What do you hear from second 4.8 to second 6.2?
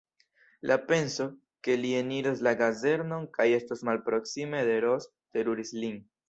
Ros, teruris lin.